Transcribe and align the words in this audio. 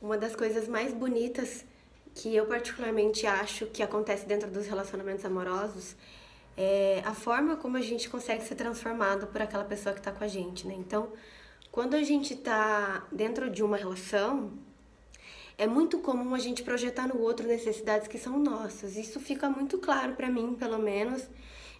uma 0.00 0.16
das 0.16 0.34
coisas 0.34 0.68
mais 0.68 0.92
bonitas 0.92 1.64
que 2.14 2.34
eu 2.34 2.46
particularmente 2.46 3.26
acho 3.26 3.66
que 3.66 3.82
acontece 3.82 4.26
dentro 4.26 4.50
dos 4.50 4.66
relacionamentos 4.66 5.24
amorosos 5.24 5.96
é 6.56 7.02
a 7.04 7.14
forma 7.14 7.56
como 7.56 7.76
a 7.76 7.80
gente 7.80 8.10
consegue 8.10 8.42
ser 8.42 8.56
transformado 8.56 9.28
por 9.28 9.40
aquela 9.40 9.64
pessoa 9.64 9.92
que 9.92 10.00
está 10.00 10.10
com 10.10 10.24
a 10.24 10.28
gente, 10.28 10.66
né? 10.66 10.74
Então, 10.76 11.08
quando 11.70 11.94
a 11.94 12.02
gente 12.02 12.34
está 12.34 13.06
dentro 13.12 13.48
de 13.48 13.62
uma 13.62 13.76
relação, 13.76 14.50
é 15.56 15.68
muito 15.68 15.98
comum 15.98 16.34
a 16.34 16.38
gente 16.38 16.64
projetar 16.64 17.06
no 17.06 17.20
outro 17.20 17.46
necessidades 17.46 18.08
que 18.08 18.18
são 18.18 18.38
nossas. 18.38 18.96
Isso 18.96 19.20
fica 19.20 19.48
muito 19.48 19.78
claro 19.78 20.14
para 20.14 20.28
mim, 20.28 20.56
pelo 20.58 20.78
menos, 20.78 21.28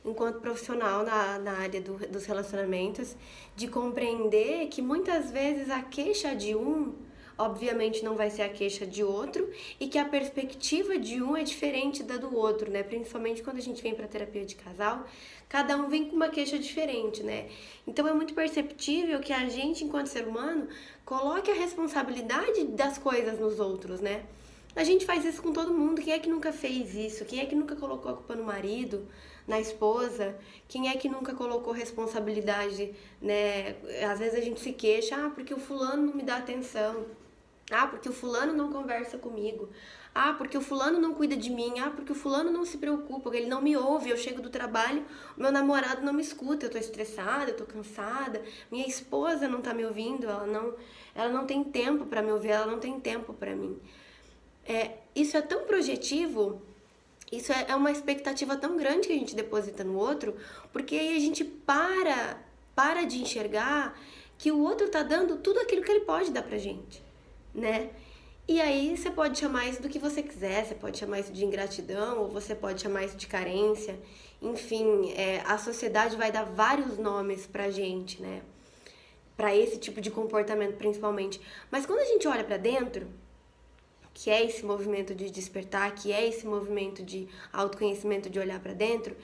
enquanto 0.04 0.40
profissional 0.40 1.04
na, 1.04 1.38
na 1.40 1.52
área 1.58 1.80
do, 1.80 1.94
dos 2.08 2.24
relacionamentos, 2.26 3.16
de 3.56 3.66
compreender 3.66 4.68
que 4.68 4.80
muitas 4.80 5.32
vezes 5.32 5.70
a 5.70 5.82
queixa 5.82 6.36
de 6.36 6.54
um 6.54 6.94
obviamente 7.38 8.04
não 8.04 8.16
vai 8.16 8.28
ser 8.28 8.42
a 8.42 8.48
queixa 8.48 8.84
de 8.84 9.02
outro 9.04 9.48
e 9.78 9.86
que 9.86 9.96
a 9.96 10.04
perspectiva 10.04 10.98
de 10.98 11.22
um 11.22 11.36
é 11.36 11.44
diferente 11.44 12.02
da 12.02 12.16
do 12.16 12.36
outro, 12.36 12.70
né? 12.70 12.82
Principalmente 12.82 13.42
quando 13.42 13.58
a 13.58 13.62
gente 13.62 13.80
vem 13.80 13.94
para 13.94 14.08
terapia 14.08 14.44
de 14.44 14.56
casal, 14.56 15.06
cada 15.48 15.76
um 15.76 15.88
vem 15.88 16.06
com 16.06 16.16
uma 16.16 16.28
queixa 16.28 16.58
diferente, 16.58 17.22
né? 17.22 17.48
Então 17.86 18.06
é 18.06 18.12
muito 18.12 18.34
perceptível 18.34 19.20
que 19.20 19.32
a 19.32 19.48
gente, 19.48 19.84
enquanto 19.84 20.08
ser 20.08 20.26
humano, 20.26 20.68
coloque 21.04 21.50
a 21.50 21.54
responsabilidade 21.54 22.64
das 22.64 22.98
coisas 22.98 23.38
nos 23.38 23.60
outros, 23.60 24.00
né? 24.00 24.24
A 24.76 24.84
gente 24.84 25.04
faz 25.04 25.24
isso 25.24 25.42
com 25.42 25.52
todo 25.52 25.72
mundo. 25.72 26.00
Quem 26.00 26.12
é 26.12 26.18
que 26.18 26.28
nunca 26.28 26.52
fez 26.52 26.94
isso? 26.94 27.24
Quem 27.24 27.40
é 27.40 27.46
que 27.46 27.54
nunca 27.54 27.74
colocou 27.74 28.12
a 28.12 28.14
culpa 28.14 28.36
no 28.36 28.44
marido, 28.44 29.08
na 29.46 29.58
esposa? 29.58 30.36
Quem 30.68 30.88
é 30.88 30.96
que 30.96 31.08
nunca 31.08 31.34
colocou 31.34 31.72
responsabilidade, 31.72 32.94
né? 33.20 33.76
Às 34.08 34.18
vezes 34.20 34.38
a 34.38 34.40
gente 34.40 34.60
se 34.60 34.72
queixa, 34.72 35.16
ah, 35.16 35.30
porque 35.30 35.52
o 35.52 35.58
fulano 35.58 36.06
não 36.06 36.14
me 36.14 36.22
dá 36.22 36.36
atenção. 36.36 37.06
Ah, 37.70 37.86
porque 37.86 38.08
o 38.08 38.12
fulano 38.12 38.54
não 38.54 38.72
conversa 38.72 39.18
comigo. 39.18 39.68
Ah, 40.14 40.32
porque 40.32 40.56
o 40.56 40.60
fulano 40.60 40.98
não 40.98 41.12
cuida 41.12 41.36
de 41.36 41.50
mim. 41.50 41.78
Ah, 41.80 41.90
porque 41.90 42.12
o 42.12 42.14
fulano 42.14 42.50
não 42.50 42.64
se 42.64 42.78
preocupa, 42.78 43.34
ele 43.36 43.46
não 43.46 43.60
me 43.60 43.76
ouve. 43.76 44.08
Eu 44.08 44.16
chego 44.16 44.40
do 44.40 44.48
trabalho, 44.48 45.04
meu 45.36 45.52
namorado 45.52 46.02
não 46.02 46.14
me 46.14 46.22
escuta. 46.22 46.66
Eu 46.66 46.70
tô 46.70 46.78
estressada, 46.78 47.50
eu 47.50 47.56
tô 47.56 47.66
cansada. 47.66 48.42
Minha 48.70 48.86
esposa 48.86 49.46
não 49.46 49.60
tá 49.60 49.74
me 49.74 49.84
ouvindo, 49.84 50.26
ela 50.26 50.46
não, 50.46 50.74
ela 51.14 51.28
não 51.30 51.46
tem 51.46 51.62
tempo 51.62 52.06
para 52.06 52.22
me 52.22 52.32
ouvir, 52.32 52.50
ela 52.50 52.66
não 52.66 52.78
tem 52.80 52.98
tempo 52.98 53.34
para 53.34 53.54
mim. 53.54 53.78
É, 54.64 54.92
isso 55.14 55.36
é 55.36 55.42
tão 55.42 55.64
projetivo, 55.64 56.60
isso 57.30 57.52
é, 57.52 57.66
é 57.68 57.74
uma 57.74 57.90
expectativa 57.90 58.56
tão 58.56 58.76
grande 58.76 59.08
que 59.08 59.12
a 59.14 59.18
gente 59.18 59.34
deposita 59.34 59.82
no 59.82 59.96
outro, 59.96 60.36
porque 60.72 60.94
aí 60.94 61.16
a 61.16 61.20
gente 61.20 61.42
para, 61.42 62.38
para 62.74 63.04
de 63.04 63.18
enxergar 63.22 63.98
que 64.36 64.52
o 64.52 64.60
outro 64.60 64.88
tá 64.90 65.02
dando 65.02 65.36
tudo 65.38 65.60
aquilo 65.60 65.82
que 65.82 65.90
ele 65.90 66.04
pode 66.04 66.30
dar 66.30 66.42
pra 66.42 66.58
gente 66.58 67.07
né? 67.54 67.90
E 68.46 68.60
aí 68.62 68.96
você 68.96 69.10
pode 69.10 69.38
chamar 69.38 69.66
isso 69.66 69.82
do 69.82 69.88
que 69.90 69.98
você 69.98 70.22
quiser, 70.22 70.64
você 70.64 70.74
pode 70.74 70.98
chamar 70.98 71.20
isso 71.20 71.32
de 71.32 71.44
ingratidão, 71.44 72.20
ou 72.20 72.28
você 72.28 72.54
pode 72.54 72.80
chamar 72.80 73.04
isso 73.04 73.16
de 73.16 73.26
carência. 73.26 73.98
Enfim, 74.40 75.12
é, 75.12 75.42
a 75.44 75.58
sociedade 75.58 76.16
vai 76.16 76.32
dar 76.32 76.44
vários 76.44 76.96
nomes 76.96 77.46
pra 77.46 77.70
gente, 77.70 78.22
né? 78.22 78.40
Pra 79.36 79.54
esse 79.54 79.76
tipo 79.76 80.00
de 80.00 80.10
comportamento 80.10 80.76
principalmente. 80.76 81.40
Mas 81.70 81.84
quando 81.84 82.00
a 82.00 82.04
gente 82.06 82.26
olha 82.26 82.42
para 82.42 82.56
dentro, 82.56 83.06
que 84.14 84.30
é 84.30 84.44
esse 84.44 84.64
movimento 84.64 85.14
de 85.14 85.30
despertar, 85.30 85.94
que 85.94 86.10
é 86.10 86.26
esse 86.26 86.46
movimento 86.46 87.02
de 87.02 87.28
autoconhecimento, 87.52 88.30
de 88.30 88.38
olhar 88.38 88.58
para 88.60 88.72
dentro, 88.72 89.14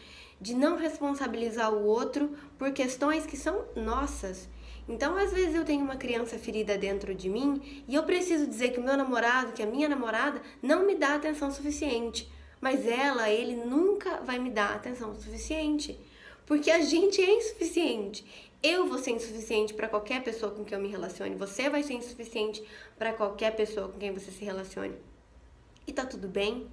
de 0.41 0.55
não 0.55 0.77
responsabilizar 0.77 1.73
o 1.73 1.85
outro 1.85 2.37
por 2.59 2.73
questões 2.73 3.25
que 3.25 3.37
são 3.37 3.65
nossas, 3.75 4.49
então, 4.89 5.17
às 5.17 5.33
vezes 5.33 5.55
eu 5.55 5.65
tenho 5.65 5.83
uma 5.83 5.97
criança 5.97 6.39
ferida 6.39 6.77
dentro 6.77 7.15
de 7.15 7.29
mim 7.29 7.85
e 7.89 7.95
eu 7.95 8.03
preciso 8.03 8.47
dizer 8.47 8.73
que 8.73 8.79
o 8.79 8.83
meu 8.83 8.97
namorado, 8.97 9.53
que 9.53 9.63
a 9.63 9.67
minha 9.67 9.89
namorada 9.89 10.43
não 10.63 10.87
me 10.87 10.95
dá 10.95 11.15
atenção 11.15 11.51
suficiente. 11.51 12.31
Mas 12.61 12.87
ela, 12.87 13.31
ele 13.31 13.57
nunca 13.57 14.21
vai 14.23 14.39
me 14.39 14.51
dar 14.51 14.75
atenção 14.75 15.15
suficiente, 15.15 15.99
porque 16.47 16.71
a 16.71 16.81
gente 16.81 17.21
é 17.21 17.31
insuficiente. 17.31 18.53
Eu 18.63 18.87
vou 18.87 18.99
ser 18.99 19.11
insuficiente 19.11 19.75
para 19.75 19.89
qualquer 19.89 20.23
pessoa 20.23 20.53
com 20.53 20.65
quem 20.65 20.77
eu 20.77 20.83
me 20.83 20.89
relacione, 20.89 21.35
você 21.35 21.69
vai 21.69 21.83
ser 21.83 21.95
insuficiente 21.95 22.63
para 22.99 23.13
qualquer 23.13 23.55
pessoa 23.55 23.89
com 23.89 23.99
quem 23.99 24.13
você 24.13 24.31
se 24.31 24.45
relacione. 24.45 24.95
E 25.87 25.93
tá 25.93 26.07
tudo 26.07 26.29
bem? 26.29 26.67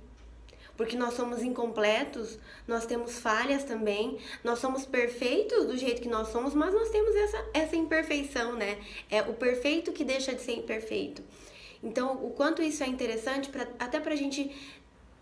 Porque 0.82 0.98
nós 0.98 1.14
somos 1.14 1.44
incompletos, 1.44 2.40
nós 2.68 2.88
temos 2.88 3.20
falhas 3.20 3.64
também, 3.64 4.18
nós 4.44 4.58
somos 4.58 4.84
perfeitos 4.84 5.68
do 5.68 5.78
jeito 5.78 6.02
que 6.02 6.10
nós 6.10 6.30
somos, 6.30 6.56
mas 6.56 6.74
nós 6.74 6.90
temos 6.90 7.16
essa, 7.16 7.46
essa 7.54 7.76
imperfeição, 7.76 8.54
né? 8.54 8.80
É 9.08 9.22
o 9.22 9.36
perfeito 9.36 9.92
que 9.92 10.04
deixa 10.04 10.34
de 10.34 10.42
ser 10.42 10.54
imperfeito. 10.54 11.22
Então, 11.84 12.26
o 12.26 12.32
quanto 12.32 12.64
isso 12.64 12.84
é 12.84 12.88
interessante, 12.88 13.50
pra, 13.50 13.68
até 13.78 14.00
pra 14.00 14.16
gente 14.16 14.52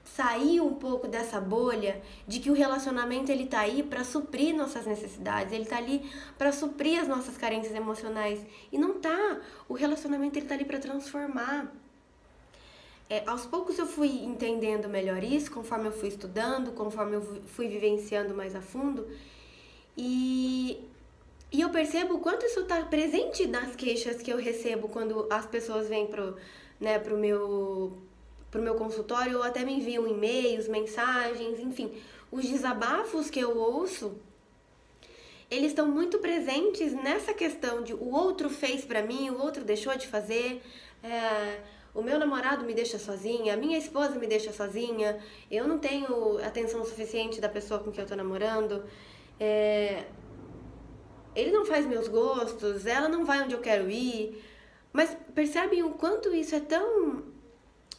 sair 0.05 0.61
um 0.61 0.75
pouco 0.75 1.09
dessa 1.09 1.41
bolha 1.41 2.01
de 2.25 2.39
que 2.39 2.49
o 2.49 2.53
relacionamento 2.53 3.29
ele 3.29 3.45
tá 3.45 3.59
aí 3.59 3.83
para 3.83 4.05
suprir 4.05 4.55
nossas 4.55 4.85
necessidades, 4.85 5.51
ele 5.51 5.65
tá 5.65 5.75
ali 5.75 6.09
para 6.37 6.53
suprir 6.53 7.01
as 7.01 7.07
nossas 7.09 7.37
carências 7.37 7.75
emocionais 7.75 8.39
e 8.71 8.77
não 8.77 8.93
tá. 8.93 9.41
O 9.67 9.73
relacionamento 9.73 10.39
ele 10.39 10.47
tá 10.47 10.55
ali 10.55 10.63
para 10.63 10.79
transformar 10.79 11.69
é, 13.09 13.23
aos 13.25 13.45
poucos 13.45 13.79
eu 13.79 13.87
fui 13.87 14.09
entendendo 14.23 14.87
melhor 14.87 15.23
isso, 15.23 15.51
conforme 15.51 15.87
eu 15.87 15.91
fui 15.91 16.09
estudando, 16.09 16.71
conforme 16.71 17.15
eu 17.15 17.21
fui 17.47 17.67
vivenciando 17.67 18.35
mais 18.35 18.55
a 18.55 18.61
fundo. 18.61 19.07
E, 19.97 20.79
e 21.51 21.61
eu 21.61 21.69
percebo 21.71 22.15
o 22.15 22.19
quanto 22.19 22.45
isso 22.45 22.61
está 22.61 22.83
presente 22.83 23.47
nas 23.47 23.75
queixas 23.75 24.21
que 24.21 24.31
eu 24.31 24.37
recebo 24.37 24.87
quando 24.87 25.27
as 25.29 25.45
pessoas 25.45 25.89
vêm 25.89 26.05
pro, 26.05 26.35
né, 26.79 26.99
pro 26.99 27.17
meu 27.17 27.97
pro 28.51 28.61
meu 28.63 28.73
consultório 28.75 29.37
ou 29.37 29.43
até 29.43 29.63
me 29.63 29.73
enviam 29.73 30.07
e-mails, 30.07 30.67
mensagens, 30.67 31.59
enfim, 31.59 31.91
os 32.31 32.45
desabafos 32.45 33.29
que 33.29 33.39
eu 33.39 33.55
ouço, 33.55 34.17
eles 35.51 35.67
estão 35.67 35.87
muito 35.87 36.19
presentes 36.19 36.93
nessa 36.93 37.31
questão 37.31 37.83
de 37.83 37.93
o 37.93 38.11
outro 38.11 38.49
fez 38.49 38.85
para 38.85 39.03
mim, 39.03 39.29
o 39.29 39.39
outro 39.39 39.63
deixou 39.63 39.95
de 39.95 40.07
fazer, 40.07 40.63
é, 41.03 41.59
o 41.93 42.01
meu 42.01 42.19
namorado 42.19 42.65
me 42.65 42.73
deixa 42.73 42.99
sozinha, 42.99 43.53
a 43.53 43.57
minha 43.57 43.77
esposa 43.77 44.17
me 44.19 44.27
deixa 44.27 44.51
sozinha, 44.51 45.19
eu 45.49 45.67
não 45.67 45.79
tenho 45.79 46.37
atenção 46.43 46.83
suficiente 46.83 47.41
da 47.41 47.49
pessoa 47.49 47.79
com 47.79 47.91
quem 47.91 48.03
eu 48.03 48.07
tô 48.07 48.15
namorando, 48.15 48.83
é... 49.39 50.05
ele 51.35 51.51
não 51.51 51.65
faz 51.65 51.85
meus 51.85 52.07
gostos, 52.07 52.85
ela 52.85 53.09
não 53.09 53.25
vai 53.25 53.41
onde 53.41 53.53
eu 53.53 53.59
quero 53.59 53.89
ir. 53.89 54.43
Mas 54.91 55.15
percebem 55.35 55.83
o 55.83 55.91
quanto 55.91 56.33
isso 56.33 56.55
é 56.55 56.59
tão 56.59 57.23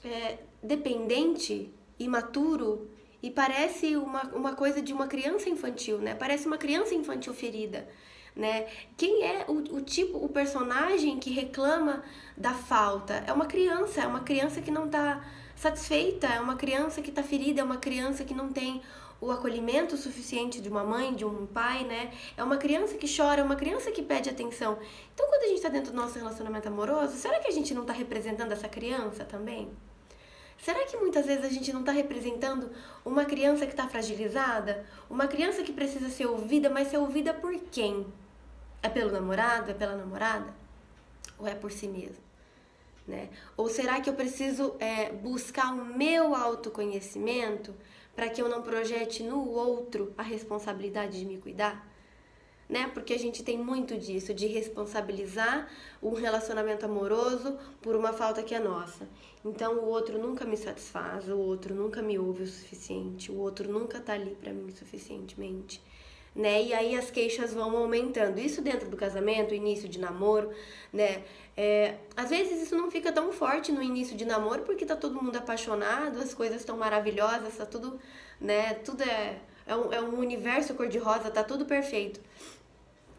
é, 0.04 0.38
dependente, 0.62 1.72
imaturo 1.98 2.90
e 3.22 3.30
parece 3.30 3.96
uma, 3.96 4.22
uma 4.34 4.54
coisa 4.54 4.80
de 4.80 4.92
uma 4.92 5.06
criança 5.06 5.48
infantil, 5.48 5.98
né? 5.98 6.14
Parece 6.14 6.46
uma 6.46 6.58
criança 6.58 6.94
infantil 6.94 7.34
ferida 7.34 7.86
né? 8.34 8.66
Quem 8.96 9.24
é 9.24 9.44
o, 9.48 9.76
o 9.76 9.80
tipo, 9.80 10.18
o 10.18 10.28
personagem 10.28 11.18
que 11.18 11.30
reclama 11.30 12.02
da 12.36 12.54
falta? 12.54 13.24
É 13.26 13.32
uma 13.32 13.46
criança, 13.46 14.02
é 14.02 14.06
uma 14.06 14.20
criança 14.20 14.60
que 14.60 14.70
não 14.70 14.86
está 14.86 15.24
satisfeita, 15.54 16.26
é 16.26 16.40
uma 16.40 16.56
criança 16.56 17.02
que 17.02 17.10
está 17.10 17.22
ferida, 17.22 17.60
é 17.60 17.64
uma 17.64 17.76
criança 17.76 18.24
que 18.24 18.34
não 18.34 18.50
tem 18.50 18.80
o 19.20 19.30
acolhimento 19.30 19.98
suficiente 19.98 20.62
de 20.62 20.68
uma 20.70 20.82
mãe, 20.82 21.14
de 21.14 21.26
um 21.26 21.46
pai, 21.46 21.84
né? 21.84 22.10
É 22.36 22.42
uma 22.42 22.56
criança 22.56 22.96
que 22.96 23.06
chora, 23.14 23.42
é 23.42 23.44
uma 23.44 23.56
criança 23.56 23.90
que 23.90 24.02
pede 24.02 24.30
atenção. 24.30 24.78
Então, 25.12 25.28
quando 25.28 25.42
a 25.42 25.46
gente 25.46 25.56
está 25.56 25.68
dentro 25.68 25.92
do 25.92 25.96
nosso 25.96 26.18
relacionamento 26.18 26.68
amoroso, 26.68 27.16
será 27.16 27.38
que 27.38 27.48
a 27.48 27.52
gente 27.52 27.74
não 27.74 27.82
está 27.82 27.92
representando 27.92 28.52
essa 28.52 28.68
criança 28.68 29.24
também? 29.24 29.70
Será 30.62 30.84
que 30.84 30.96
muitas 30.98 31.24
vezes 31.24 31.44
a 31.44 31.48
gente 31.48 31.72
não 31.72 31.80
está 31.80 31.90
representando 31.90 32.70
uma 33.04 33.24
criança 33.24 33.64
que 33.64 33.72
está 33.72 33.88
fragilizada? 33.88 34.84
Uma 35.08 35.26
criança 35.26 35.62
que 35.62 35.72
precisa 35.72 36.10
ser 36.10 36.26
ouvida, 36.26 36.68
mas 36.68 36.88
ser 36.88 36.98
ouvida 36.98 37.32
por 37.32 37.54
quem? 37.70 38.06
É 38.82 38.88
pelo 38.88 39.10
namorado? 39.10 39.70
É 39.70 39.74
pela 39.74 39.96
namorada? 39.96 40.52
Ou 41.38 41.46
é 41.46 41.54
por 41.54 41.72
si 41.72 41.88
mesmo? 41.88 42.22
Né? 43.08 43.30
Ou 43.56 43.70
será 43.70 44.00
que 44.00 44.10
eu 44.10 44.14
preciso 44.14 44.76
é, 44.78 45.10
buscar 45.10 45.72
o 45.72 45.84
meu 45.84 46.34
autoconhecimento 46.34 47.74
para 48.14 48.28
que 48.28 48.42
eu 48.42 48.48
não 48.48 48.60
projete 48.60 49.22
no 49.22 49.48
outro 49.48 50.12
a 50.16 50.22
responsabilidade 50.22 51.18
de 51.18 51.24
me 51.24 51.38
cuidar? 51.38 51.89
Né? 52.70 52.88
Porque 52.94 53.12
a 53.12 53.18
gente 53.18 53.42
tem 53.42 53.58
muito 53.58 53.98
disso, 53.98 54.32
de 54.32 54.46
responsabilizar 54.46 55.68
um 56.00 56.14
relacionamento 56.14 56.86
amoroso 56.86 57.58
por 57.82 57.96
uma 57.96 58.12
falta 58.12 58.44
que 58.44 58.54
é 58.54 58.60
nossa. 58.60 59.08
Então 59.44 59.74
o 59.74 59.86
outro 59.86 60.18
nunca 60.18 60.44
me 60.44 60.56
satisfaz, 60.56 61.28
o 61.28 61.36
outro 61.36 61.74
nunca 61.74 62.00
me 62.00 62.16
ouve 62.16 62.44
o 62.44 62.46
suficiente, 62.46 63.32
o 63.32 63.38
outro 63.38 63.68
nunca 63.72 63.98
tá 63.98 64.12
ali 64.12 64.36
para 64.40 64.52
mim 64.52 64.70
suficientemente 64.70 65.82
né? 66.34 66.62
E 66.62 66.72
aí 66.72 66.96
as 66.96 67.10
queixas 67.10 67.52
vão 67.52 67.76
aumentando. 67.76 68.38
Isso 68.38 68.62
dentro 68.62 68.88
do 68.88 68.96
casamento, 68.96 69.54
início 69.54 69.88
de 69.88 69.98
namoro, 69.98 70.50
né? 70.92 71.24
É, 71.56 71.96
às 72.16 72.30
vezes 72.30 72.62
isso 72.62 72.76
não 72.76 72.90
fica 72.90 73.12
tão 73.12 73.32
forte 73.32 73.72
no 73.72 73.82
início 73.82 74.16
de 74.16 74.24
namoro 74.24 74.62
porque 74.62 74.86
tá 74.86 74.96
todo 74.96 75.20
mundo 75.22 75.36
apaixonado, 75.36 76.18
as 76.18 76.32
coisas 76.32 76.60
estão 76.60 76.76
maravilhosas, 76.76 77.56
tá 77.56 77.66
tudo, 77.66 77.98
né? 78.40 78.74
Tudo 78.74 79.02
é, 79.02 79.38
é, 79.66 79.76
um, 79.76 79.92
é 79.92 80.00
um 80.00 80.18
universo 80.18 80.74
cor-de-rosa, 80.74 81.30
tá 81.30 81.44
tudo 81.44 81.66
perfeito. 81.66 82.20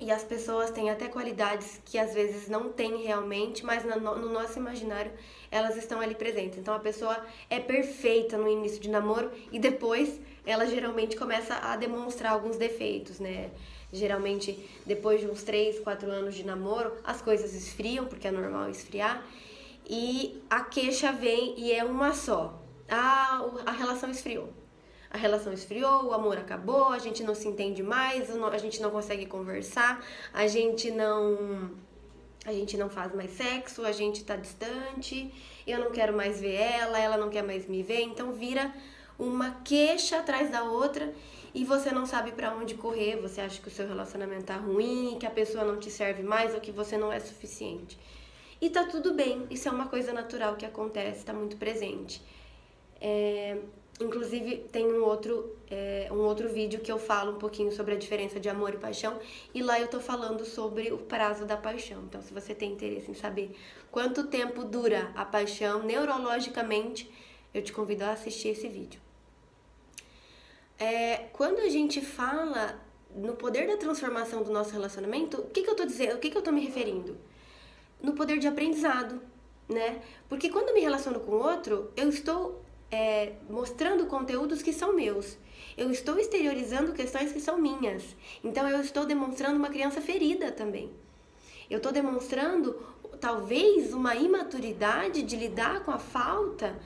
E 0.02 0.12
as 0.12 0.24
pessoas 0.24 0.72
têm 0.72 0.90
até 0.90 1.08
qualidades 1.08 1.80
que 1.86 2.00
às 2.00 2.12
vezes 2.12 2.50
não 2.50 2.74
têm 2.74 3.04
realmente, 3.04 3.64
mas 3.64 3.86
no, 3.86 4.00
no, 4.00 4.30
nosso 4.30 4.58
imaginário 4.58 5.12
elas 5.52 5.78
estão 5.78 6.02
ali 6.02 6.16
presentes. 6.16 6.58
Então 6.58 6.74
a 6.74 6.80
pessoa 6.80 7.24
é 7.48 7.60
perfeita 7.60 8.36
no 8.36 8.50
início 8.50 8.82
de 8.82 8.90
namoro 8.90 9.32
e 9.52 9.60
depois 9.60 10.20
ela 10.44 10.66
geralmente 10.66 11.16
começa 11.16 11.54
a 11.54 11.76
demonstrar 11.76 12.34
alguns 12.34 12.58
defeitos, 12.58 13.20
né? 13.20 13.52
Geralmente 13.94 14.68
depois 14.88 15.22
de 15.22 15.28
uns 15.28 15.44
3, 15.44 15.80
4 15.82 16.10
anos 16.10 16.34
de 16.34 16.44
namoro, 16.44 16.94
as 17.04 17.22
coisas 17.22 17.54
esfriam, 17.54 18.06
porque 18.06 18.28
é 18.28 18.32
normal 18.32 18.72
esfriar, 18.72 19.24
e 19.88 20.42
a 20.50 20.62
queixa 20.62 21.12
vem 21.12 21.54
e 21.60 21.72
é 21.72 21.84
uma 21.84 22.14
só. 22.14 22.60
Ah, 22.90 23.46
a 23.66 23.72
relação 23.72 24.10
esfriou 24.10 24.61
a 25.12 25.18
relação 25.18 25.52
esfriou, 25.52 26.06
o 26.06 26.14
amor 26.14 26.38
acabou, 26.38 26.88
a 26.88 27.00
gente 27.00 27.24
não 27.24 27.36
se 27.36 27.48
entende 27.48 27.84
mais, 27.84 28.30
a 28.30 28.58
gente 28.58 28.82
não 28.82 28.90
consegue 28.90 29.26
conversar, 29.26 30.04
a 30.34 30.48
gente 30.48 30.90
não 30.90 31.72
a 32.44 32.52
gente 32.52 32.76
não 32.76 32.90
faz 32.90 33.14
mais 33.14 33.32
sexo, 33.32 33.86
a 33.86 33.92
gente 33.92 34.24
tá 34.24 34.36
distante, 34.36 35.32
eu 35.68 35.80
não 35.80 35.92
quero 35.92 36.16
mais 36.16 36.40
ver 36.42 36.56
ela, 36.56 36.98
ela 36.98 37.18
não 37.18 37.30
quer 37.30 37.44
mais 37.44 37.68
me 37.68 37.84
ver, 37.84 38.02
então 38.02 38.32
vira 38.32 38.74
uma 39.20 39.52
queixa 39.64 40.18
atrás 40.18 40.50
da 40.50 40.64
outra 40.64 41.14
e 41.54 41.64
você 41.64 41.92
não 41.92 42.06
sabe 42.06 42.32
para 42.32 42.56
onde 42.56 42.74
correr, 42.74 43.18
você 43.18 43.42
acha 43.42 43.62
que 43.62 43.68
o 43.68 43.72
seu 43.72 43.88
relacionamento 43.88 44.46
tá 44.46 44.56
ruim, 44.56 45.18
que 45.20 45.28
a 45.28 45.30
pessoa 45.30 45.64
não 45.64 45.78
te 45.78 45.92
serve 45.92 46.24
mais 46.24 46.56
ou 46.56 46.62
que 46.62 46.72
você 46.72 46.98
não 46.98 47.14
é 47.14 47.20
suficiente. 47.20 48.00
E 48.60 48.70
tá 48.70 48.86
tudo 48.86 49.14
bem, 49.14 49.46
isso 49.52 49.68
é 49.68 49.72
uma 49.72 49.88
coisa 49.88 50.14
natural 50.14 50.56
que 50.56 50.66
acontece, 50.66 51.26
tá 51.26 51.34
muito 51.34 51.58
presente. 51.58 52.24
É, 53.00 53.58
Inclusive, 54.02 54.58
tem 54.72 54.86
um 54.86 55.04
outro, 55.04 55.56
é, 55.70 56.08
um 56.12 56.20
outro 56.20 56.50
vídeo 56.50 56.80
que 56.80 56.92
eu 56.92 56.98
falo 56.98 57.34
um 57.34 57.40
pouquinho 57.40 57.72
sobre 57.72 57.94
a 57.94 57.98
diferença 57.98 58.40
de 58.40 58.50
amor 58.50 58.74
e 58.74 58.78
paixão, 58.78 59.20
e 59.54 59.62
lá 59.62 59.80
eu 59.80 59.88
tô 59.88 60.00
falando 60.00 60.44
sobre 60.44 60.92
o 60.92 60.98
prazo 60.98 61.46
da 61.46 61.56
paixão. 61.56 62.02
Então, 62.04 62.22
se 62.22 62.34
você 62.34 62.56
tem 62.56 62.72
interesse 62.72 63.12
em 63.12 63.14
saber 63.14 63.56
quanto 63.92 64.28
tempo 64.28 64.64
dura 64.64 65.12
a 65.16 65.24
paixão 65.24 65.84
neurologicamente, 65.84 67.12
eu 67.54 67.62
te 67.62 67.72
convido 67.72 68.04
a 68.04 68.12
assistir 68.12 68.50
esse 68.50 68.68
vídeo. 68.68 69.00
É, 70.80 71.28
quando 71.34 71.60
a 71.60 71.70
gente 71.70 72.02
fala 72.02 72.82
no 73.16 73.36
poder 73.36 73.68
da 73.68 73.78
transformação 73.78 74.42
do 74.42 74.52
nosso 74.52 74.72
relacionamento, 74.72 75.42
o 75.42 75.50
que, 75.50 75.62
que 75.62 75.70
eu 75.70 75.76
tô 75.76 75.86
dizendo? 75.86 76.16
O 76.16 76.20
que, 76.20 76.32
que 76.32 76.38
eu 76.38 76.42
tô 76.42 76.52
me 76.52 76.62
referindo? 76.62 77.18
No 78.02 78.14
poder 78.14 78.40
de 78.40 78.48
aprendizado, 78.48 79.22
né? 79.70 80.02
Porque 80.28 80.50
quando 80.50 80.70
eu 80.70 80.74
me 80.74 80.82
relaciono 80.82 81.20
com 81.20 81.34
outro, 81.34 81.92
eu 81.96 82.10
estou 82.10 82.61
é, 82.92 83.34
mostrando 83.50 84.06
conteúdos 84.06 84.62
que 84.62 84.74
são 84.74 84.94
meus. 84.94 85.38
Eu 85.78 85.90
estou 85.90 86.20
exteriorizando 86.20 86.94
questões 86.94 87.32
que 87.32 87.40
são 87.40 87.58
minhas. 87.58 88.16
Então 88.44 88.68
eu 88.68 88.82
estou 88.82 89.06
demonstrando 89.06 89.58
uma 89.58 89.70
criança 89.70 90.02
ferida 90.02 90.52
também. 90.52 90.92
Eu 91.70 91.78
estou 91.78 91.92
demonstrando 91.92 92.78
talvez 93.20 93.94
uma 93.94 94.16
imaturidade 94.16 95.22
de 95.22 95.38
lidar 95.38 95.84
com 95.84 95.92
a 95.92 95.98
falta 95.98 96.78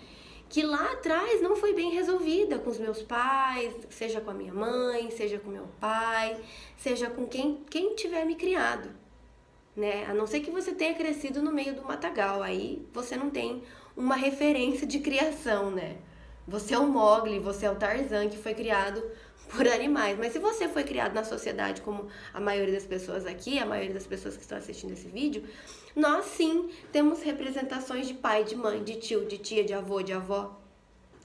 que 0.47 0.61
lá 0.61 0.91
atrás 0.91 1.41
não 1.41 1.55
foi 1.55 1.73
bem 1.73 1.89
resolvida 1.91 2.59
com 2.59 2.69
os 2.69 2.77
meus 2.77 3.01
pais, 3.01 3.73
seja 3.89 4.21
com 4.21 4.29
a 4.29 4.33
minha 4.33 4.53
mãe, 4.53 5.09
seja 5.09 5.39
com 5.39 5.49
meu 5.49 5.67
pai, 5.79 6.39
seja 6.77 7.09
com 7.09 7.25
quem, 7.25 7.63
quem 7.69 7.95
tiver 7.95 8.25
me 8.25 8.35
criado. 8.35 8.89
Né? 9.75 10.05
A 10.05 10.13
não 10.13 10.25
ser 10.25 10.39
que 10.39 10.49
você 10.49 10.71
tenha 10.71 10.93
crescido 10.93 11.41
no 11.41 11.51
meio 11.51 11.75
do 11.75 11.83
matagal, 11.83 12.41
aí 12.41 12.87
você 12.93 13.17
não 13.17 13.29
tem 13.29 13.61
uma 13.95 14.15
referência 14.15 14.87
de 14.87 14.99
criação, 14.99 15.69
né? 15.69 15.97
Você 16.47 16.73
é 16.73 16.77
o 16.77 16.87
Mogli, 16.87 17.39
você 17.39 17.65
é 17.65 17.71
o 17.71 17.75
Tarzan 17.75 18.29
que 18.29 18.37
foi 18.37 18.53
criado 18.53 19.03
por 19.49 19.67
animais. 19.67 20.17
Mas 20.17 20.31
se 20.31 20.39
você 20.39 20.69
foi 20.69 20.83
criado 20.83 21.13
na 21.13 21.23
sociedade, 21.23 21.81
como 21.81 22.07
a 22.33 22.39
maioria 22.39 22.73
das 22.73 22.85
pessoas 22.85 23.25
aqui, 23.25 23.59
a 23.59 23.65
maioria 23.65 23.93
das 23.93 24.07
pessoas 24.07 24.35
que 24.35 24.43
estão 24.43 24.57
assistindo 24.57 24.93
esse 24.93 25.07
vídeo, 25.07 25.43
nós 25.93 26.25
sim 26.25 26.69
temos 26.91 27.21
representações 27.21 28.07
de 28.07 28.13
pai, 28.13 28.43
de 28.43 28.55
mãe, 28.55 28.83
de 28.83 28.95
tio, 28.95 29.25
de 29.25 29.37
tia, 29.39 29.63
de 29.63 29.73
avô, 29.73 30.01
de 30.01 30.13
avó. 30.13 30.61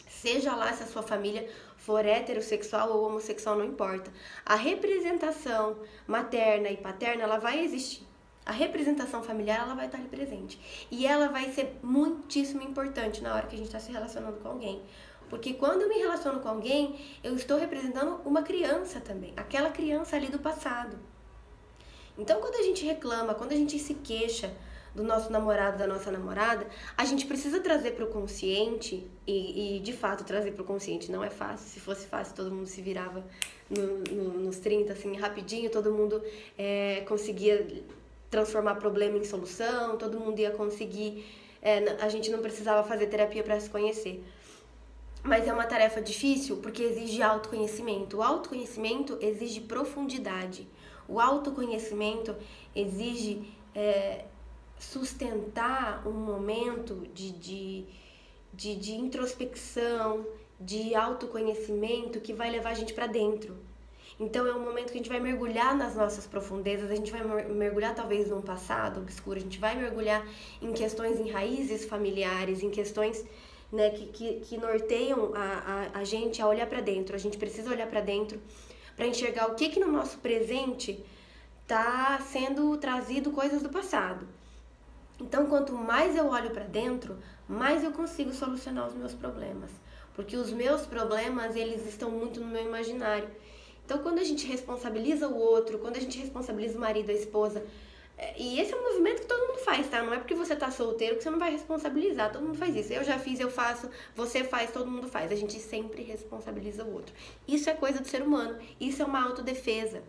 Seja 0.08 0.56
lá 0.56 0.73
se 0.73 0.82
a 0.82 0.87
sua 0.87 1.02
família 1.02 1.49
for 1.76 2.05
heterossexual 2.05 2.91
ou 2.91 3.06
homossexual, 3.06 3.56
não 3.56 3.64
importa. 3.64 4.12
A 4.44 4.56
representação 4.56 5.79
materna 6.06 6.69
e 6.69 6.76
paterna, 6.76 7.23
ela 7.23 7.38
vai 7.38 7.62
existir 7.62 8.10
a 8.50 8.52
representação 8.52 9.23
familiar 9.23 9.61
ela 9.61 9.76
vai 9.76 9.87
estar 9.87 9.97
ali 9.97 10.08
presente. 10.08 10.58
E 10.91 11.06
ela 11.06 11.29
vai 11.29 11.52
ser 11.52 11.79
muitíssimo 11.85 12.61
importante 12.62 13.23
na 13.23 13.32
hora 13.32 13.47
que 13.47 13.55
a 13.55 13.58
gente 13.58 13.69
está 13.69 13.79
se 13.79 13.93
relacionando 13.93 14.38
com 14.38 14.49
alguém. 14.49 14.82
Porque 15.29 15.55
quando 15.55 15.82
eu 15.82 15.88
me 15.88 15.94
relaciono 15.94 16.41
com 16.41 16.49
alguém, 16.49 16.99
eu 17.23 17.37
estou 17.37 17.56
representando 17.56 18.20
uma 18.25 18.43
criança 18.43 18.99
também, 19.00 19.32
aquela 19.37 19.70
criança 19.70 20.17
ali 20.17 20.26
do 20.26 20.41
passado. 20.41 20.99
Então, 22.19 22.41
quando 22.41 22.56
a 22.56 22.62
gente 22.62 22.85
reclama, 22.85 23.35
quando 23.35 23.52
a 23.52 23.55
gente 23.55 23.79
se 23.79 23.94
queixa 23.94 24.52
do 24.93 25.05
nosso 25.05 25.31
namorado, 25.31 25.79
da 25.79 25.87
nossa 25.87 26.11
namorada, 26.11 26.67
a 26.97 27.05
gente 27.05 27.26
precisa 27.26 27.61
trazer 27.61 27.93
para 27.93 28.05
o 28.05 28.08
consciente, 28.08 29.08
e, 29.25 29.76
e, 29.76 29.81
de 29.81 29.93
fato 29.93 30.25
trazer 30.25 30.50
para 30.50 30.62
o 30.62 30.64
consciente 30.64 31.12
não 31.12 31.23
é 31.23 31.31
fácil. 31.31 31.69
Se 31.69 31.79
fosse 31.79 32.08
fácil, 32.08 32.35
todo 32.35 32.50
mundo 32.50 32.67
se 32.67 32.82
virava 32.82 33.25
no, 33.70 33.99
no, 34.12 34.41
nos 34.41 34.58
30, 34.58 34.93
assim, 34.93 35.17
rapidinho, 35.17 35.70
todo 35.70 35.93
mundo 35.93 36.20
é, 36.58 37.05
conseguia 37.06 37.85
transformar 38.31 38.77
problema 38.77 39.19
em 39.19 39.25
solução, 39.25 39.97
todo 39.99 40.21
mundo 40.21 40.38
ia 40.38 40.53
conseguir, 40.53 41.27
é, 41.61 41.97
a 42.00 42.09
gente 42.09 42.31
não 42.31 42.38
precisava 42.41 42.87
fazer 42.87 43.09
terapia 43.09 43.43
para 43.43 43.59
se 43.59 43.69
conhecer. 43.69 44.25
Mas 45.23 45.47
é 45.47 45.53
uma 45.53 45.67
tarefa 45.67 46.00
difícil 46.00 46.59
porque 46.59 46.82
exige 46.82 47.23
autoconhecimento. 47.23 48.19
O 48.19 48.23
autoconhecimento 48.23 49.19
exige 49.21 49.61
profundidade. 49.61 50.67
O 51.06 51.21
autoconhecimento 51.21 52.35
exige 52.75 53.53
é, 53.75 54.25
sustentar 54.79 56.06
um 56.06 56.12
momento 56.12 57.06
de, 57.12 57.33
de, 57.33 57.85
de, 58.55 58.76
de 58.76 58.93
introspecção, 58.93 60.25
de 60.59 60.94
autoconhecimento 60.94 62.21
que 62.21 62.33
vai 62.33 62.50
levar 62.50 62.71
a 62.71 62.75
gente 62.75 62.94
para 62.94 63.06
dentro. 63.06 63.59
Então 64.21 64.47
é 64.47 64.55
um 64.55 64.63
momento 64.63 64.93
que 64.93 64.99
a 64.99 65.01
gente 65.01 65.09
vai 65.09 65.19
mergulhar 65.19 65.75
nas 65.75 65.97
nossas 65.97 66.27
profundezas, 66.27 66.91
a 66.91 66.95
gente 66.95 67.11
vai 67.11 67.23
mergulhar 67.45 67.95
talvez 67.95 68.29
num 68.29 68.43
passado 68.43 69.01
obscuro, 69.01 69.39
a 69.39 69.41
gente 69.41 69.59
vai 69.59 69.75
mergulhar 69.75 70.23
em 70.61 70.75
questões, 70.75 71.19
em 71.19 71.31
raízes 71.31 71.87
familiares, 71.87 72.63
em 72.63 72.69
questões 72.69 73.25
né, 73.73 73.89
que, 73.89 74.07
que, 74.09 74.41
que 74.41 74.59
norteiam 74.59 75.33
a, 75.35 75.89
a, 75.95 76.01
a 76.01 76.05
gente 76.05 76.43
a 76.43 76.47
olhar 76.47 76.67
para 76.67 76.83
dentro. 76.83 77.17
A 77.17 77.19
gente 77.19 77.39
precisa 77.39 77.71
olhar 77.71 77.87
para 77.87 78.03
dentro 78.03 78.39
para 78.95 79.07
enxergar 79.07 79.47
o 79.47 79.55
que, 79.55 79.71
que 79.71 79.81
no 79.81 79.91
nosso 79.91 80.19
presente 80.19 81.03
está 81.63 82.21
sendo 82.21 82.77
trazido 82.77 83.31
coisas 83.31 83.63
do 83.63 83.71
passado. 83.71 84.29
Então, 85.19 85.47
quanto 85.47 85.73
mais 85.73 86.15
eu 86.15 86.27
olho 86.27 86.50
para 86.50 86.65
dentro, 86.65 87.17
mais 87.49 87.83
eu 87.83 87.93
consigo 87.93 88.35
solucionar 88.35 88.87
os 88.87 88.95
meus 88.95 89.15
problemas, 89.15 89.71
porque 90.15 90.37
os 90.37 90.53
meus 90.53 90.85
problemas 90.85 91.57
eles 91.57 91.87
estão 91.87 92.11
muito 92.11 92.41
no 92.41 92.49
meu 92.49 92.67
imaginário. 92.67 93.29
Então, 93.90 94.04
quando 94.04 94.20
a 94.20 94.25
gente 94.25 94.47
responsabiliza 94.47 95.26
o 95.26 95.37
outro, 95.37 95.80
quando 95.80 95.97
a 95.97 96.00
gente 96.00 96.16
responsabiliza 96.16 96.78
o 96.78 96.80
marido, 96.80 97.11
a 97.11 97.12
esposa, 97.12 97.66
é, 98.16 98.40
e 98.40 98.61
esse 98.61 98.73
é 98.73 98.76
um 98.76 98.85
movimento 98.85 99.23
que 99.23 99.26
todo 99.26 99.49
mundo 99.49 99.59
faz, 99.64 99.88
tá? 99.88 100.00
Não 100.00 100.14
é 100.14 100.18
porque 100.18 100.32
você 100.32 100.54
tá 100.54 100.70
solteiro 100.70 101.16
que 101.16 101.25
você 101.25 101.30
não 101.30 101.40
vai 101.40 101.50
responsabilizar. 101.50 102.30
Todo 102.30 102.44
mundo 102.44 102.56
faz 102.56 102.76
isso. 102.76 102.92
Eu 102.92 103.02
já 103.02 103.18
fiz, 103.18 103.40
eu 103.40 103.50
faço, 103.50 103.90
você 104.14 104.44
faz, 104.44 104.70
todo 104.70 104.88
mundo 104.88 105.09
faz. 105.09 105.32
A 105.32 105.35
gente 105.35 105.59
sempre 105.59 106.04
responsabiliza 106.04 106.85
o 106.85 106.94
outro. 106.94 107.12
Isso 107.49 107.68
é 107.68 107.75
coisa 107.75 107.99
do 107.99 108.06
ser 108.06 108.23
humano. 108.23 108.61
Isso 108.80 109.02
é 109.02 109.04
uma 109.04 109.25
autodefesa. 109.25 110.04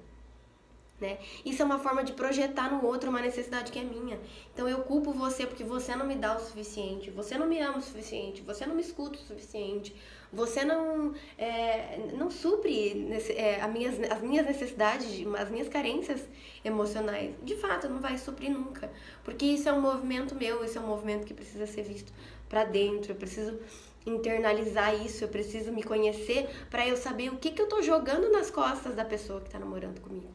Né? 1.01 1.17
Isso 1.43 1.63
é 1.63 1.65
uma 1.65 1.79
forma 1.79 2.03
de 2.03 2.13
projetar 2.13 2.71
no 2.71 2.85
outro 2.85 3.09
uma 3.09 3.19
necessidade 3.19 3.71
que 3.71 3.79
é 3.79 3.83
minha. 3.83 4.19
Então 4.53 4.69
eu 4.69 4.83
culpo 4.83 5.11
você 5.11 5.47
porque 5.47 5.63
você 5.63 5.95
não 5.95 6.05
me 6.05 6.13
dá 6.13 6.37
o 6.37 6.39
suficiente, 6.39 7.09
você 7.09 7.39
não 7.39 7.47
me 7.47 7.59
ama 7.59 7.79
o 7.79 7.81
suficiente, 7.81 8.43
você 8.43 8.67
não 8.67 8.75
me 8.75 8.81
escuta 8.81 9.17
o 9.17 9.21
suficiente, 9.21 9.95
você 10.31 10.63
não, 10.63 11.13
é, 11.39 11.97
não 12.13 12.29
supre 12.29 13.11
é, 13.35 13.59
as, 13.59 13.71
minhas, 13.71 14.11
as 14.11 14.21
minhas 14.21 14.45
necessidades, 14.45 15.07
as 15.39 15.49
minhas 15.49 15.67
carências 15.67 16.21
emocionais. 16.63 17.33
De 17.41 17.55
fato, 17.55 17.89
não 17.89 17.99
vai 17.99 18.19
suprir 18.19 18.51
nunca. 18.51 18.91
Porque 19.23 19.45
isso 19.45 19.67
é 19.67 19.73
um 19.73 19.81
movimento 19.81 20.35
meu, 20.35 20.63
isso 20.63 20.77
é 20.77 20.81
um 20.81 20.87
movimento 20.87 21.25
que 21.25 21.33
precisa 21.33 21.65
ser 21.65 21.81
visto 21.81 22.13
para 22.47 22.63
dentro. 22.63 23.11
Eu 23.11 23.15
preciso 23.15 23.59
internalizar 24.05 25.03
isso, 25.03 25.23
eu 25.23 25.27
preciso 25.27 25.71
me 25.71 25.83
conhecer 25.83 26.47
para 26.69 26.87
eu 26.87 26.95
saber 26.95 27.29
o 27.29 27.37
que, 27.37 27.51
que 27.51 27.61
eu 27.61 27.67
tô 27.67 27.81
jogando 27.81 28.31
nas 28.31 28.49
costas 28.49 28.95
da 28.95 29.05
pessoa 29.05 29.41
que 29.41 29.49
tá 29.49 29.59
namorando 29.59 29.99
comigo. 29.99 30.29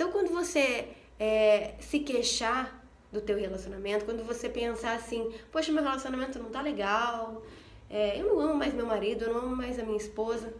Então, 0.00 0.10
quando 0.10 0.30
você 0.30 0.88
é, 1.18 1.74
se 1.78 1.98
queixar 1.98 2.82
do 3.12 3.20
teu 3.20 3.36
relacionamento, 3.36 4.06
quando 4.06 4.24
você 4.24 4.48
pensar 4.48 4.96
assim, 4.96 5.30
poxa, 5.52 5.70
meu 5.70 5.82
relacionamento 5.82 6.38
não 6.38 6.48
tá 6.48 6.62
legal, 6.62 7.42
é, 7.90 8.18
eu 8.18 8.28
não 8.28 8.40
amo 8.40 8.54
mais 8.54 8.72
meu 8.72 8.86
marido, 8.86 9.26
eu 9.26 9.34
não 9.34 9.40
amo 9.40 9.54
mais 9.54 9.78
a 9.78 9.82
minha 9.82 9.98
esposa, 9.98 10.54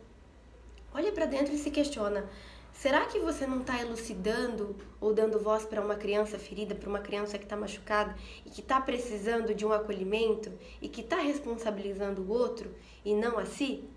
olha 0.93 1.11
para 1.11 1.25
dentro 1.25 1.55
e 1.55 1.57
se 1.57 1.71
questiona. 1.71 2.29
Será 2.75 3.07
que 3.07 3.19
você 3.19 3.47
não 3.47 3.63
está 3.63 3.81
elucidando 3.81 4.77
ou 5.01 5.15
dando 5.15 5.41
voz 5.41 5.65
para 5.65 5.81
uma 5.81 5.97
criança 5.97 6.39
ferida, 6.39 6.75
para 6.75 6.91
uma 6.91 7.01
criança 7.01 7.39
que 7.39 7.45
está 7.45 7.57
machucada 7.57 8.15
e 8.45 8.51
que 8.51 8.61
está 8.61 8.79
precisando 8.79 9.55
de 9.55 9.65
um 9.65 9.73
acolhimento 9.73 10.53
e 10.83 10.89
que 10.91 11.01
está 11.01 11.17
responsabilizando 11.17 12.21
o 12.21 12.29
outro 12.29 12.71
e 13.03 13.15
não 13.15 13.39
a 13.39 13.47
si? 13.47 13.89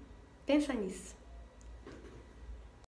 Pensa 0.46 0.72
nisso. 0.72 1.22